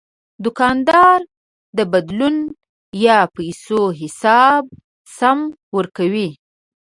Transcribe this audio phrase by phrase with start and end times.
[0.43, 1.19] دوکاندار
[1.77, 2.35] د بدلون
[3.05, 4.63] یا پیسو حساب
[5.17, 5.39] سم
[5.77, 6.29] ورکوي.